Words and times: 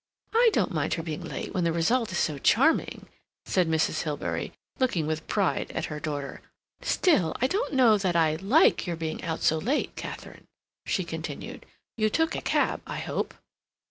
"I 0.33 0.49
don't 0.51 0.73
mind 0.73 0.95
her 0.95 1.03
being 1.03 1.23
late 1.23 1.53
when 1.53 1.63
the 1.63 1.71
result 1.71 2.11
is 2.11 2.17
so 2.17 2.39
charming," 2.39 3.05
said 3.45 3.67
Mrs. 3.69 4.01
Hilbery, 4.01 4.51
looking 4.79 5.05
with 5.05 5.27
pride 5.27 5.69
at 5.75 5.85
her 5.93 5.99
daughter. 5.99 6.41
"Still, 6.81 7.35
I 7.39 7.45
don't 7.45 7.75
know 7.75 7.99
that 7.99 8.15
I 8.15 8.37
like 8.37 8.87
your 8.87 8.95
being 8.95 9.23
out 9.23 9.41
so 9.43 9.59
late, 9.59 9.95
Katharine," 9.95 10.47
she 10.87 11.03
continued. 11.03 11.67
"You 11.97 12.09
took 12.09 12.33
a 12.35 12.41
cab, 12.41 12.81
I 12.87 12.97
hope?" 12.97 13.35